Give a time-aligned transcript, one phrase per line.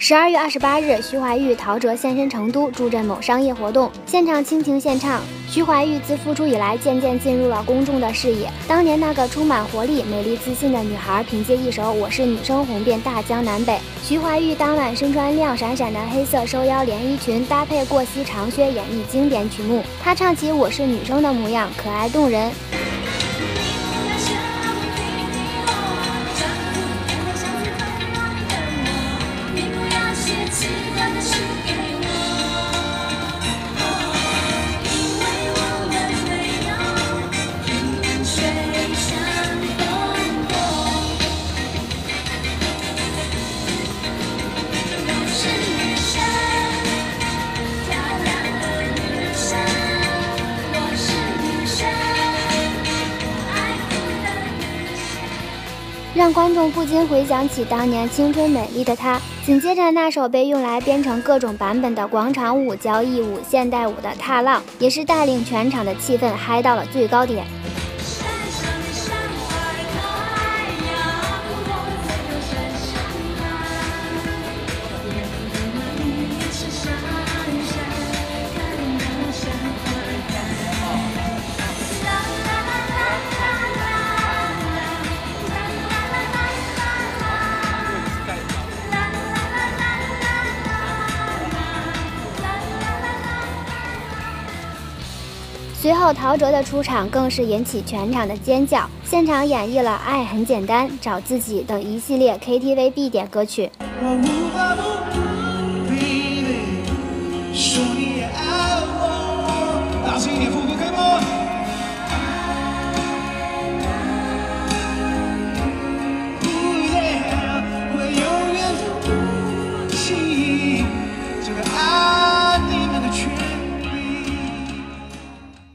[0.00, 5.20] 十二月二十八日，徐怀钰、陶喆现身成都，助阵某商业活动，现场倾情献唱。
[5.48, 8.48] 徐怀钰自复出以来，渐渐进入了公众的视野。
[8.68, 13.76] 当年那个充满活力、美丽自信的女孩，凭借一首《我是女生》红遍大江南北。
[14.04, 19.82] 徐怀钰当晚身穿亮闪闪的黑色收腰连衣裙，搭配过膝长靴，演绎经典曲目。
[20.00, 22.52] 她唱起《我是女生》的模样，可爱动人。
[56.18, 59.20] 让观众不禁回想起当年青春美丽的她。
[59.46, 67.57] 紧接着那首被用来编成各种版本的广场舞、交谊舞、现代舞的《踏浪》，也是带领全场的气氛嗨到了最高点。
[95.80, 103.70] 随后，陶喆的出场更是引起全场的尖叫，现场演绎了《爱很简单》《找自己》等一系列 KTV 必点歌曲。